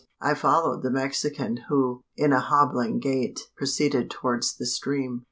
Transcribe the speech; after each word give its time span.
I 0.19 0.33
followed 0.33 0.81
the 0.81 0.89
Mexican, 0.89 1.57
who, 1.69 2.01
in 2.17 2.33
a 2.33 2.39
hobbling 2.39 2.97
gait, 2.97 3.51
proceeded 3.55 4.09
towards 4.09 4.55
the 4.55 4.65
stream. 4.65 5.19